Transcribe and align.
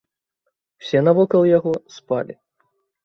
Усе 0.83 1.03
навокал 1.07 1.43
яго 1.57 1.71
спалі. 1.97 2.33